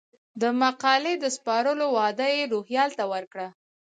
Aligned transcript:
د 0.41 0.43
مقالې 0.61 1.13
د 1.19 1.25
سپارلو 1.35 1.85
وعده 1.97 2.27
یې 2.35 2.43
روهیال 2.53 2.89
ته 2.97 3.03
وکړه. 3.11 3.47